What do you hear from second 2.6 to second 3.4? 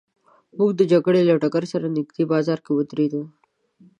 کې ودرېدو.